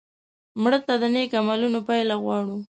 مړه 0.61 0.79
ته 0.87 0.93
د 1.01 1.03
نیک 1.13 1.31
عملونو 1.41 1.79
پایله 1.87 2.15
غواړو 2.23 2.57